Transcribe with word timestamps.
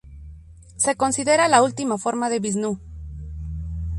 Se 0.77 0.95
considera 0.95 1.47
la 1.47 1.61
última 1.61 1.95
forma 1.99 2.31
de 2.31 2.39
Visnú. 2.39 2.79